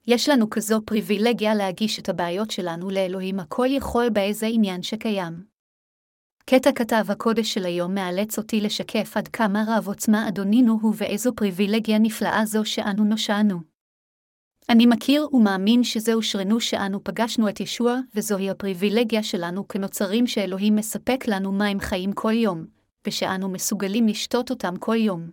[0.07, 5.45] יש לנו כזו פריבילגיה להגיש את הבעיות שלנו לאלוהים הכל יכול באיזה עניין שקיים.
[6.51, 11.35] קטע כתב הקודש של היום מאלץ אותי לשקף עד כמה רב עוצמה אדונינו הוא ואיזו
[11.37, 13.76] פריבילגיה נפלאה זו שאנו נושענו.
[14.72, 21.24] אני מכיר ומאמין שזהו שרנו שאנו פגשנו את ישוע, וזוהי הפריבילגיה שלנו כנוצרים שאלוהים מספק
[21.29, 22.66] לנו מים חיים כל יום,
[23.07, 25.31] ושאנו מסוגלים לשתות אותם כל יום.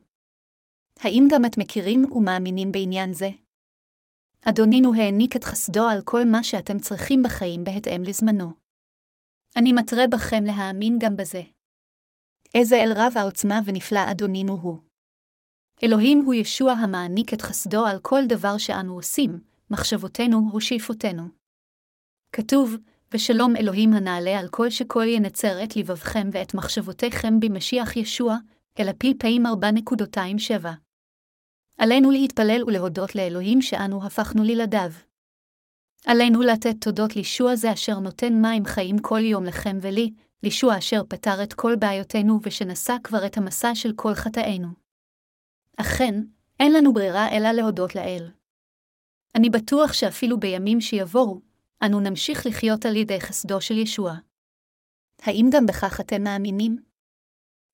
[1.00, 3.30] האם גם את מכירים ומאמינים בעניין זה?
[4.42, 8.52] אדונינו העניק את חסדו על כל מה שאתם צריכים בחיים בהתאם לזמנו.
[9.56, 11.42] אני מתרה בכם להאמין גם בזה.
[12.56, 14.93] איזה אל רב העוצמה ונפלא אדונינו הוא.
[15.84, 21.24] אלוהים הוא ישוע המעניק את חסדו על כל דבר שאנו עושים, מחשבותינו ושאיפותינו.
[22.32, 22.76] כתוב,
[23.14, 28.38] ושלום אלוהים הנעלה על כל שכל ינצר את לבבכם ואת מחשבותיכם במשיח ישוע,
[28.80, 30.68] אלא פי פעמים 4.27.
[31.78, 34.92] עלינו להתפלל ולהודות לאלוהים שאנו הפכנו לילדיו.
[36.06, 41.02] עלינו לתת תודות לישוע זה אשר נותן מים חיים כל יום לכם ולי, לישוע אשר
[41.08, 44.83] פתר את כל בעיותינו ושנשא כבר את המסע של כל חטאינו.
[45.78, 46.14] אכן,
[46.60, 48.32] אין לנו ברירה אלא להודות לאל.
[49.36, 51.42] אני בטוח שאפילו בימים שיבואו,
[51.86, 54.14] אנו נמשיך לחיות על ידי חסדו של ישוע.
[55.22, 56.84] האם גם בכך אתם מאמינים?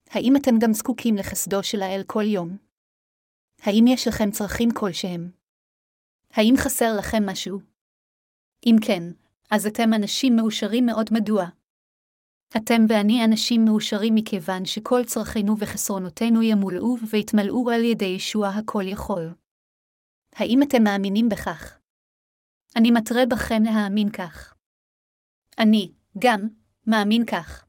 [0.09, 2.57] האם אתם גם זקוקים לחסדו של האל כל יום?
[3.61, 5.31] האם יש לכם צרכים כלשהם?
[6.31, 7.59] האם חסר לכם משהו?
[8.65, 9.03] אם כן,
[9.51, 11.45] אז אתם אנשים מאושרים מאוד מדוע.
[12.57, 19.33] אתם ואני אנשים מאושרים מכיוון שכל צרכינו וחסרונותינו ימולאו ויתמלאו על ידי ישוע הכל יכול.
[20.35, 21.79] האם אתם מאמינים בכך?
[22.75, 24.53] אני מתרה בכם להאמין כך.
[25.59, 26.47] אני, גם,
[26.87, 27.65] מאמין כך.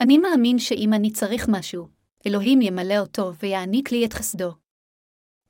[0.00, 1.88] אני מאמין שאם אני צריך משהו,
[2.26, 4.50] אלוהים ימלא אותו ויעניק לי את חסדו.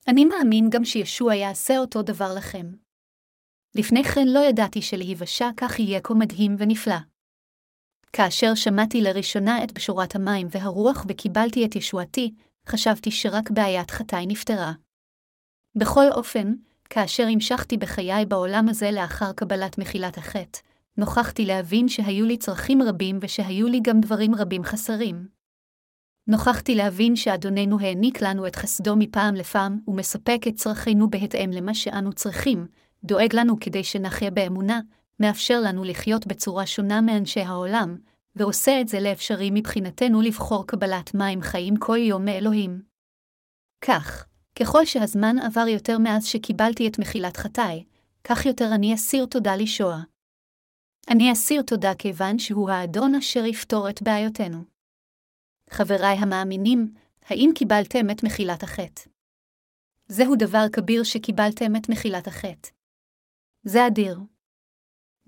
[0.08, 2.66] אני מאמין גם שישוע יעשה אותו דבר לכם.
[3.74, 7.15] לפני כן לא ידעתי שלהיוושע כך יהיה כה מדהים ונפלא.
[8.12, 12.34] כאשר שמעתי לראשונה את בשורת המים והרוח וקיבלתי את ישועתי,
[12.68, 14.72] חשבתי שרק בעיית חטאי נפתרה.
[15.76, 16.54] בכל אופן,
[16.90, 20.58] כאשר המשכתי בחיי בעולם הזה לאחר קבלת מחילת החטא,
[20.96, 25.28] נוכחתי להבין שהיו לי צרכים רבים ושהיו לי גם דברים רבים חסרים.
[26.28, 32.12] נוכחתי להבין שאדוננו העניק לנו את חסדו מפעם לפעם, ומספק את צרכינו בהתאם למה שאנו
[32.12, 32.66] צריכים,
[33.04, 34.80] דואג לנו כדי שנחיה באמונה,
[35.20, 37.96] מאפשר לנו לחיות בצורה שונה מאנשי העולם,
[38.36, 42.82] ועושה את זה לאפשרי מבחינתנו לבחור קבלת מים חיים כל יום מאלוהים.
[43.80, 44.26] כך,
[44.58, 47.84] ככל שהזמן עבר יותר מאז שקיבלתי את מחילת חטאי,
[48.24, 49.96] כך יותר אני אסיר תודה לישוע.
[51.10, 54.64] אני אסיר תודה כיוון שהוא האדון אשר יפתור את בעיותינו.
[55.70, 56.94] חבריי המאמינים,
[57.26, 59.02] האם קיבלתם את מחילת החטא?
[60.08, 62.68] זהו דבר כביר שקיבלתם את מחילת החטא.
[63.62, 64.18] זה אדיר.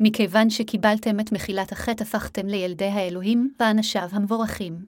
[0.00, 4.86] מכיוון שקיבלתם את מחילת החטא הפכתם לילדי האלוהים ואנשיו המבורכים.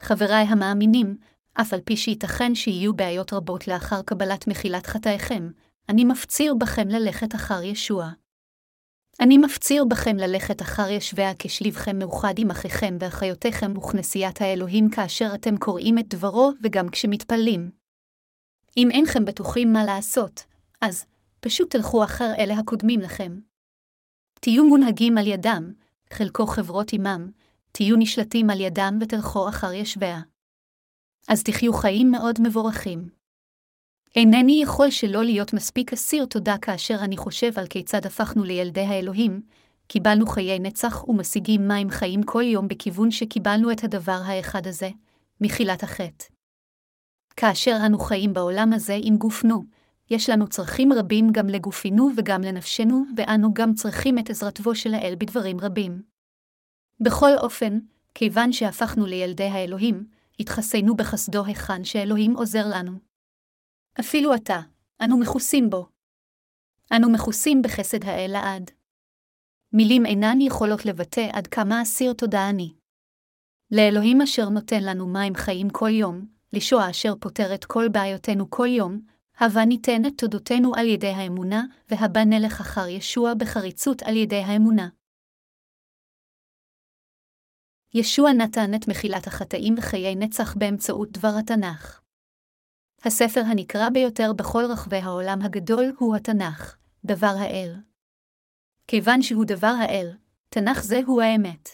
[0.00, 1.16] חבריי המאמינים,
[1.54, 5.50] אף על פי שייתכן שיהיו בעיות רבות לאחר קבלת מחילת חטאיכם,
[5.88, 8.10] אני מפציר בכם ללכת אחר ישוע.
[9.20, 15.56] אני מפציר בכם ללכת אחר ישביה כשלבכם מאוחד עם אחיכם ואחיותיכם וכנסיית האלוהים כאשר אתם
[15.56, 17.70] קוראים את דברו וגם כשמתפללים.
[18.76, 20.44] אם אינכם בטוחים מה לעשות,
[20.80, 21.04] אז
[21.40, 23.51] פשוט תלכו אחר אלה הקודמים לכם.
[24.44, 25.72] תהיו מונהגים על ידם,
[26.12, 27.30] חלקו חברות עמם,
[27.72, 30.20] תהיו נשלטים על ידם ותלכו אחר ישביה.
[31.28, 33.08] אז תחיו חיים מאוד מבורכים.
[34.16, 39.42] אינני יכול שלא להיות מספיק אסיר תודה כאשר אני חושב על כיצד הפכנו לילדי האלוהים,
[39.86, 44.90] קיבלנו חיי נצח ומשיגים מים חיים כל יום בכיוון שקיבלנו את הדבר האחד הזה,
[45.40, 46.24] מחילת החטא.
[47.36, 49.64] כאשר אנו חיים בעולם הזה עם גופנו,
[50.12, 55.14] יש לנו צרכים רבים גם לגופינו וגם לנפשנו, ואנו גם צריכים את עזרתו של האל
[55.18, 56.02] בדברים רבים.
[57.00, 57.78] בכל אופן,
[58.14, 60.06] כיוון שהפכנו לילדי האלוהים,
[60.40, 62.92] התחסנו בחסדו היכן שאלוהים עוזר לנו.
[64.00, 64.60] אפילו עתה,
[65.04, 65.88] אנו מכוסים בו.
[66.96, 68.70] אנו מכוסים בחסד האל לעד.
[69.72, 72.72] מילים אינן יכולות לבטא עד כמה אסיר תודה אני.
[73.70, 78.66] לאלוהים אשר נותן לנו מים חיים כל יום, לישוע אשר פותר את כל בעיותינו כל
[78.66, 79.00] יום,
[79.38, 84.88] הבה ניתן את תודותינו על ידי האמונה, והבה נלך אחר ישוע בחריצות על ידי האמונה.
[87.94, 92.00] ישוע נתן את מחילת החטאים וחיי נצח באמצעות דבר התנ"ך.
[93.04, 97.76] הספר הנקרא ביותר בכל רחבי העולם הגדול הוא התנ"ך, דבר האל.
[98.86, 100.16] כיוון שהוא דבר האל,
[100.48, 101.68] תנ"ך זה הוא האמת.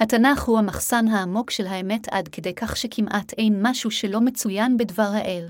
[0.00, 5.10] התנ"ך הוא המחסן העמוק של האמת עד כדי כך שכמעט אין משהו שלא מצוין בדבר
[5.14, 5.48] האל.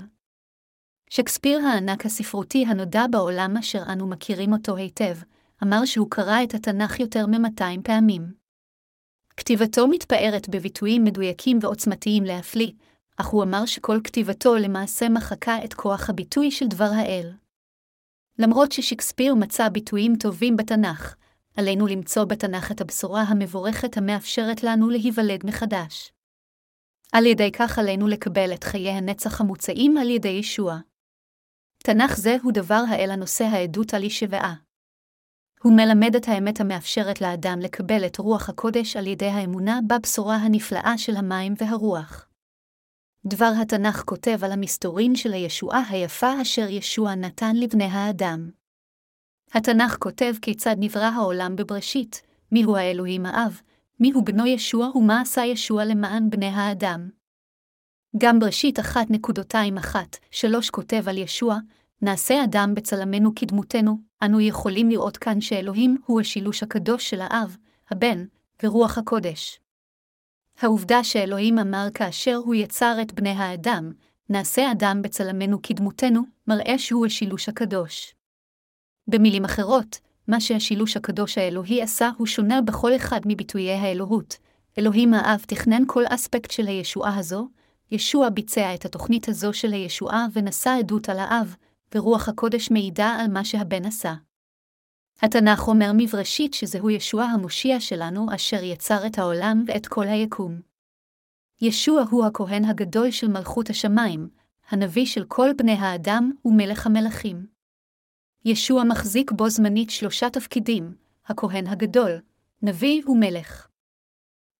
[1.09, 5.15] שקספיר הענק הספרותי הנודע בעולם אשר אנו מכירים אותו היטב,
[5.63, 8.33] אמר שהוא קרא את התנ"ך יותר מ-200 פעמים.
[9.37, 12.71] כתיבתו מתפארת בביטויים מדויקים ועוצמתיים להפליא,
[13.17, 17.31] אך הוא אמר שכל כתיבתו למעשה מחקה את כוח הביטוי של דבר האל.
[18.39, 21.15] למרות ששקספיר מצא ביטויים טובים בתנ"ך,
[21.57, 26.11] עלינו למצוא בתנ"ך את הבשורה המבורכת המאפשרת לנו להיוולד מחדש.
[27.11, 30.79] על ידי כך עלינו לקבל את חיי הנצח המוצעים על ידי ישוע.
[31.85, 34.55] תנ"ך זה הוא דבר האל הנושא העדות על ישבעה.
[35.63, 40.97] הוא מלמד את האמת המאפשרת לאדם לקבל את רוח הקודש על ידי האמונה בבשורה הנפלאה
[40.97, 42.29] של המים והרוח.
[43.25, 48.49] דבר התנ"ך כותב על המסתורין של הישועה היפה אשר ישוע נתן לבני האדם.
[49.53, 52.21] התנ"ך כותב כיצד נברא העולם בבראשית,
[52.51, 53.61] מיהו האלוהים האב,
[53.99, 57.09] מיהו בנו ישוע ומה עשה ישוע למען בני האדם.
[58.17, 61.57] גם בראשית אחת נקודותיים אחת, שלוש כותב על ישוע,
[62.01, 67.57] נעשה אדם בצלמנו כדמותנו, אנו יכולים לראות כאן שאלוהים הוא השילוש הקדוש של האב,
[67.91, 68.25] הבן
[68.63, 69.59] ורוח הקודש.
[70.61, 73.91] העובדה שאלוהים אמר כאשר הוא יצר את בני האדם,
[74.29, 78.15] נעשה אדם בצלמנו כדמותנו, מראה שהוא השילוש הקדוש.
[79.07, 84.37] במילים אחרות, מה שהשילוש הקדוש האלוהי עשה הוא שונה בכל אחד מביטויי האלוהות.
[84.77, 87.47] אלוהים האב תכנן כל אספקט של הישועה הזו,
[87.91, 91.55] ישוע ביצע את התוכנית הזו של הישועה ונשא עדות על האב,
[91.95, 94.13] ורוח הקודש מעידה על מה שהבן עשה.
[95.21, 100.61] התנ"ך אומר מבראשית שזהו ישוע המושיע שלנו אשר יצר את העולם ואת כל היקום.
[101.61, 104.29] ישוע הוא הכהן הגדול של מלכות השמיים,
[104.69, 107.47] הנביא של כל בני האדם ומלך המלכים.
[108.45, 110.95] ישוע מחזיק בו זמנית שלושה תפקידים,
[111.25, 112.21] הכהן הגדול,
[112.61, 113.67] נביא ומלך.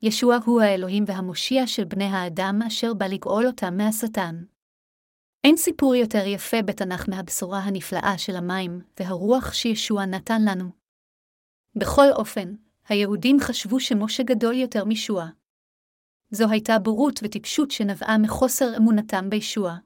[0.07, 4.43] ישוע הוא האלוהים והמושיע של בני האדם אשר בא לגאול אותם מהשטן.
[5.43, 10.69] אין סיפור יותר יפה בתנ"ך מהבשורה הנפלאה של המים והרוח שישוע נתן לנו.
[11.75, 12.55] בכל אופן,
[12.89, 15.25] היהודים חשבו שמשה גדול יותר משוע.
[16.31, 19.77] זו הייתה בורות וטיפשות שנבעה מחוסר אמונתם בישוע.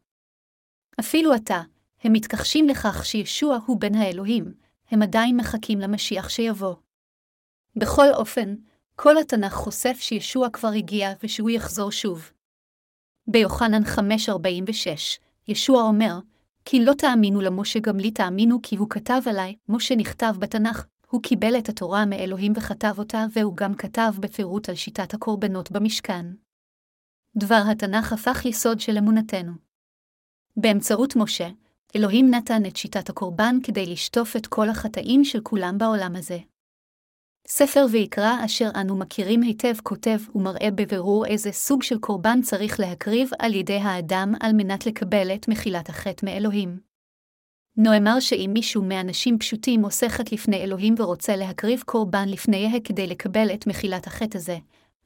[0.99, 1.61] אפילו עתה,
[2.03, 4.53] הם מתכחשים לכך שישוע הוא בן האלוהים,
[4.91, 6.75] הם עדיין מחכים למשיח שיבוא.
[7.75, 8.55] בכל אופן,
[9.01, 12.31] כל התנ"ך חושף שישוע כבר הגיע ושהוא יחזור שוב.
[13.27, 16.19] ביוחנן 5.46, ישוע אומר,
[16.65, 21.21] כי לא תאמינו למשה גם לי תאמינו כי הוא כתב עליי, משה נכתב בתנ"ך, הוא
[21.23, 26.25] קיבל את התורה מאלוהים וכתב אותה, והוא גם כתב בפירוט על שיטת הקורבנות במשכן.
[27.37, 29.51] דבר התנ"ך הפך יסוד של אמונתנו.
[30.57, 31.49] באמצעות משה,
[31.95, 36.37] אלוהים נתן את שיטת הקורבן כדי לשטוף את כל החטאים של כולם בעולם הזה.
[37.47, 43.29] ספר ויקרא אשר אנו מכירים היטב כותב ומראה בבירור איזה סוג של קורבן צריך להקריב
[43.39, 46.79] על ידי האדם על מנת לקבל את מחילת החטא מאלוהים.
[47.77, 53.53] נאמר שאם מישהו מאנשים פשוטים עושה חטא לפני אלוהים ורוצה להקריב קורבן לפנייה כדי לקבל
[53.53, 54.57] את מחילת החטא הזה,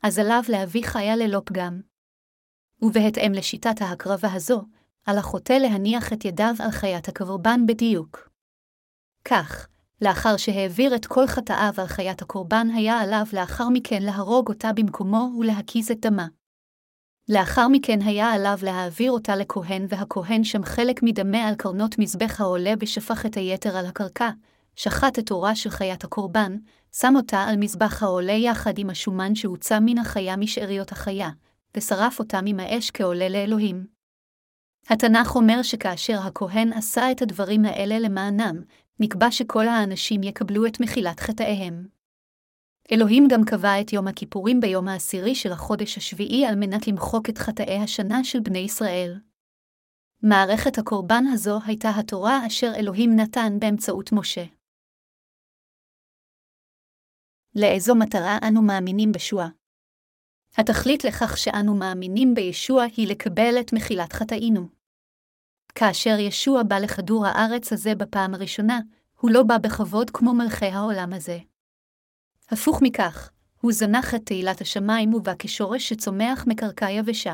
[0.04, 1.82] אז עליו להביא חיה ללא פגם.
[2.82, 4.62] ובהתאם לשיטת ההקרבה הזו,
[5.06, 8.30] על החוטא להניח את ידיו על חיית הקורבן בדיוק.
[9.26, 9.67] כך,
[10.03, 15.31] לאחר שהעביר את כל חטאיו על חיית הקורבן, היה עליו לאחר מכן להרוג אותה במקומו
[15.39, 16.27] ולהקיז את דמה.
[17.29, 22.73] לאחר מכן היה עליו להעביר אותה לכהן, והכהן שם חלק מדמה על קרנות מזבח העולה
[22.79, 24.29] ושפך את היתר על הקרקע,
[24.75, 26.57] שחט את עורה של חיית הקורבן,
[26.95, 31.29] שם אותה על מזבח העולה יחד עם השומן שהוצא מן החיה משאריות החיה,
[31.77, 33.92] ושרף אותם עם האש כעולה לאלוהים.
[34.89, 38.63] התנ"ך אומר שכאשר הכהן עשה את הדברים האלה למענם,
[39.00, 41.88] נקבע שכל האנשים יקבלו את מחילת חטאיהם.
[42.91, 47.38] אלוהים גם קבע את יום הכיפורים ביום העשירי של החודש השביעי על מנת למחוק את
[47.38, 49.19] חטאי השנה של בני ישראל.
[50.24, 54.43] מערכת הקורבן הזו הייתה התורה אשר אלוהים נתן באמצעות משה.
[57.56, 59.48] לאיזו מטרה אנו מאמינים בשוע?
[60.57, 64.67] התכלית לכך שאנו מאמינים בישוע היא לקבל את מחילת חטאינו.
[65.75, 68.79] כאשר ישוע בא לכדור הארץ הזה בפעם הראשונה,
[69.19, 71.39] הוא לא בא בכבוד כמו מלכי העולם הזה.
[72.49, 77.33] הפוך מכך, הוא זנח את תהילת השמיים ובא כשורש שצומח מקרקע יבשה.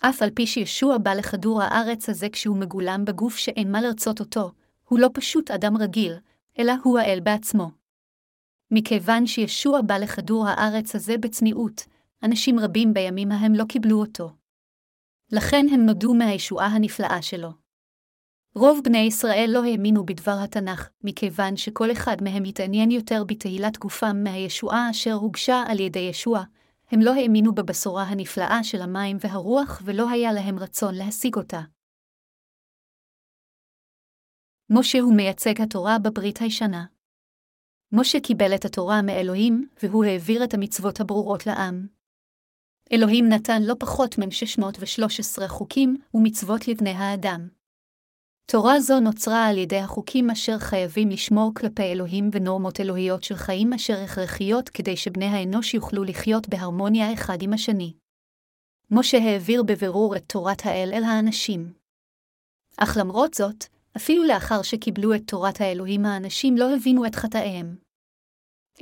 [0.00, 4.52] אף על פי שישוע בא לכדור הארץ הזה כשהוא מגולם בגוף שאין מה לרצות אותו,
[4.84, 6.14] הוא לא פשוט אדם רגיל,
[6.58, 7.70] אלא הוא האל בעצמו.
[8.70, 11.86] מכיוון שישוע בא לכדור הארץ הזה בצניעות,
[12.22, 14.30] אנשים רבים בימים ההם לא קיבלו אותו.
[15.32, 17.50] לכן הם נודעו מהישועה הנפלאה שלו.
[18.54, 24.16] רוב בני ישראל לא האמינו בדבר התנ"ך, מכיוון שכל אחד מהם התעניין יותר בתהילת גופם
[24.24, 26.42] מהישועה אשר הוגשה על ידי ישוע,
[26.90, 31.60] הם לא האמינו בבשורה הנפלאה של המים והרוח ולא היה להם רצון להשיג אותה.
[34.70, 36.84] משה הוא מייצג התורה בברית הישנה.
[37.92, 41.97] משה קיבל את התורה מאלוהים, והוא העביר את המצוות הברורות לעם.
[42.92, 47.48] אלוהים נתן לא פחות מ-613 חוקים ומצוות לבני האדם.
[48.50, 53.72] תורה זו נוצרה על ידי החוקים אשר חייבים לשמור כלפי אלוהים ונורמות אלוהיות של חיים
[53.72, 57.92] אשר הכרחיות כדי שבני האנוש יוכלו לחיות בהרמוניה אחד עם השני.
[58.90, 61.72] משה העביר בבירור את תורת האל אל האנשים.
[62.76, 63.64] אך למרות זאת,
[63.96, 67.87] אפילו לאחר שקיבלו את תורת האלוהים האנשים לא הבינו את חטאיהם.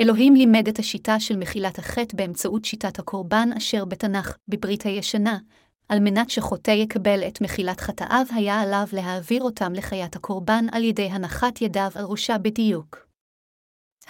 [0.00, 5.38] אלוהים לימד את השיטה של מחילת החטא באמצעות שיטת הקורבן אשר בתנ"ך, בברית הישנה,
[5.88, 11.06] על מנת שחוטא יקבל את מחילת חטאיו, היה עליו להעביר אותם לחיית הקורבן על ידי
[11.11, 13.06] הנחת ידיו על ראשה בדיוק.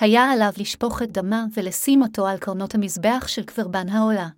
[0.00, 4.28] היה עליו לשפוך את דמה ולשים אותו על קרנות המזבח של קברבן העולה.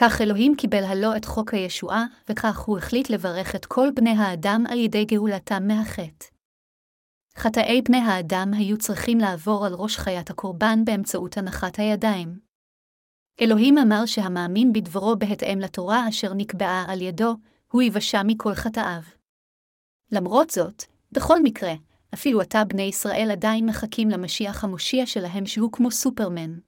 [0.00, 4.64] כך אלוהים קיבל הלא את חוק הישועה, וכך הוא החליט לברך את כל בני האדם
[4.68, 6.37] על ידי גאולתם מהחטא.
[7.38, 12.38] חטאי בני האדם היו צריכים לעבור על ראש חיית הקורבן באמצעות הנחת הידיים.
[13.40, 17.34] אלוהים אמר שהמאמין בדברו בהתאם לתורה אשר נקבעה על ידו,
[17.72, 19.02] הוא יבשע מכל חטאיו.
[20.12, 21.72] למרות זאת, בכל מקרה,
[22.14, 26.58] אפילו עתה בני ישראל עדיין מחכים למשיח המושיע שלהם שהוא כמו סופרמן.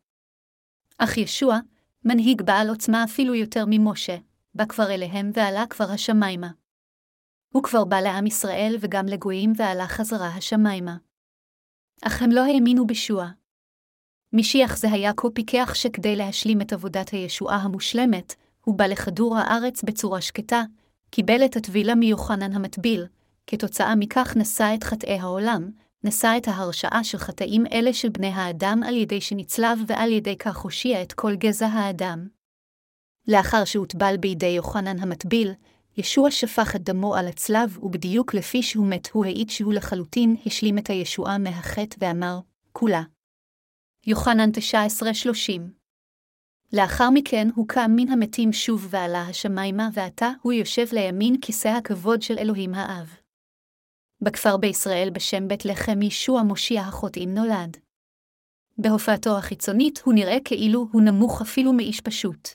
[0.98, 1.58] אך ישוע,
[2.04, 4.16] מנהיג בעל עוצמה אפילו יותר ממשה,
[4.54, 6.59] בא כבר אליהם ועלה כבר השמיימה.
[7.52, 10.96] הוא כבר בא לעם ישראל וגם לגויים ועלה חזרה השמיימה.
[12.02, 13.28] אך הם לא האמינו בשוע.
[14.32, 18.34] משיח זה היה כה פיקח שכדי להשלים את עבודת הישועה המושלמת,
[18.64, 20.62] הוא בא לכדור הארץ בצורה שקטה,
[21.10, 23.06] קיבל את הטבילה מיוחנן המטביל,
[23.46, 25.70] כתוצאה מכך נשא את חטאי העולם,
[26.04, 30.56] נשא את ההרשעה של חטאים אלה של בני האדם על ידי שנצלב ועל ידי כך
[30.56, 32.28] הושיע את כל גזע האדם.
[33.28, 35.52] לאחר שהוטבל בידי יוחנן המטביל,
[36.00, 40.78] ישוע שפך את דמו על הצלב, ובדיוק לפי שהוא מת הוא העיד שהוא לחלוטין השלים
[40.78, 42.38] את הישועה מהחטא ואמר,
[42.72, 43.02] כולה.
[44.06, 45.60] יוחנן 19:30
[46.72, 52.22] לאחר מכן הוא קם מן המתים שוב ועלה השמיימה, ועתה הוא יושב לימין כיסא הכבוד
[52.22, 53.16] של אלוהים האב.
[54.22, 57.76] בכפר בישראל בשם בית לחם ישוע מושיע החוטאים נולד.
[58.78, 62.48] בהופעתו החיצונית הוא נראה כאילו הוא נמוך אפילו מאיש פשוט.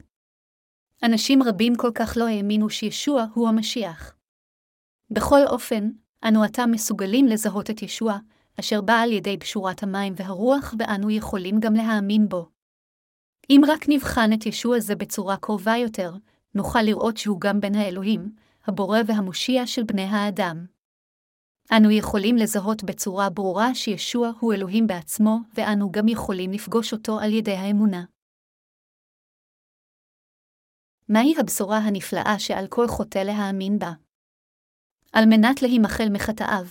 [1.03, 4.15] אנשים רבים כל כך לא האמינו שישוע הוא המשיח.
[5.09, 5.89] בכל אופן,
[6.27, 8.17] אנו עתה מסוגלים לזהות את ישוע,
[8.59, 12.49] אשר בא על ידי בשורת המים והרוח, ואנו יכולים גם להאמין בו.
[13.49, 16.13] אם רק נבחן את ישוע זה בצורה קרובה יותר,
[16.55, 18.31] נוכל לראות שהוא גם בן האלוהים,
[18.65, 20.65] הבורא והמושיע של בני האדם.
[21.71, 27.33] אנו יכולים לזהות בצורה ברורה שישוע הוא אלוהים בעצמו, ואנו גם יכולים לפגוש אותו על
[27.33, 28.03] ידי האמונה.
[31.09, 33.91] מהי הבשורה הנפלאה שעל כל חוטא להאמין בה?
[35.13, 36.65] על מנת להימחל מחטאיו,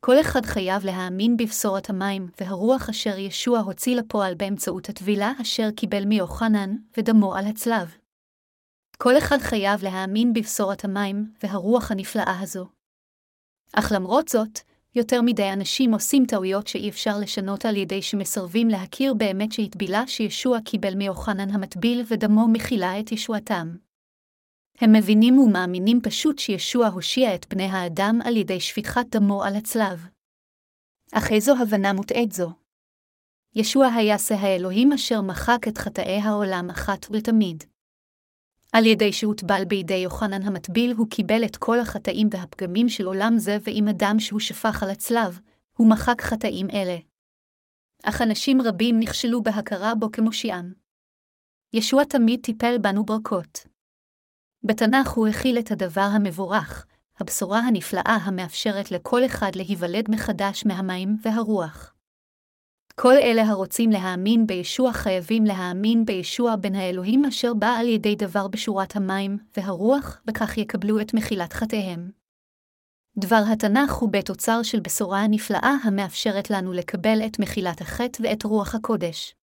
[0.00, 6.04] כל אחד חייב להאמין בבשורת המים והרוח אשר ישוע הוציא לפועל באמצעות הטבילה אשר קיבל
[6.04, 7.96] מיוחנן ודמו על הצלב.
[8.98, 12.66] כל אחד חייב להאמין בבשורת המים והרוח הנפלאה הזו.
[13.72, 14.58] אך למרות זאת,
[14.94, 20.60] יותר מדי אנשים עושים טעויות שאי אפשר לשנות על ידי שמסרבים להכיר באמת שהטבילה שישוע
[20.60, 23.76] קיבל מיוחנן המטביל ודמו מכילה את ישועתם.
[24.78, 30.06] הם מבינים ומאמינים פשוט שישוע הושיע את בני האדם על ידי שפיכת דמו על הצלב.
[31.12, 32.50] אך איזו הבנה מוטעית זו?
[33.54, 37.64] ישוע היה שא האלוהים אשר מחק את חטאי העולם אחת ולתמיד.
[38.72, 43.58] על ידי שהוטבל בידי יוחנן המטביל, הוא קיבל את כל החטאים והפגמים של עולם זה,
[43.62, 45.40] ועם הדם שהוא שפך על הצלב,
[45.76, 46.96] הוא מחק חטאים אלה.
[48.02, 50.72] אך אנשים רבים נכשלו בהכרה בו כמושיעם.
[51.72, 53.66] ישוע תמיד טיפל בנו ברכות.
[54.62, 56.86] בתנ"ך הוא הכיל את הדבר המבורך,
[57.20, 61.94] הבשורה הנפלאה המאפשרת לכל אחד להיוולד מחדש מהמים והרוח.
[62.94, 68.48] כל אלה הרוצים להאמין בישוע חייבים להאמין בישוע בן האלוהים אשר בא על ידי דבר
[68.48, 72.10] בשורת המים והרוח, וכך יקבלו את מחילת חטאיהם.
[73.18, 78.42] דבר התנ"ך הוא בית אוצר של בשורה הנפלאה המאפשרת לנו לקבל את מחילת החטא ואת
[78.42, 79.34] רוח הקודש.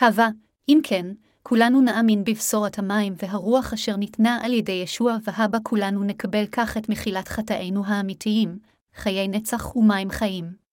[0.00, 0.28] הווה,
[0.68, 1.06] אם כן,
[1.42, 6.88] כולנו נאמין בבשורת המים והרוח אשר ניתנה על ידי ישוע, והבה כולנו נקבל כך את
[6.88, 8.58] מחילת חטאינו האמיתיים,
[8.94, 10.63] חיי נצח ומים חיים.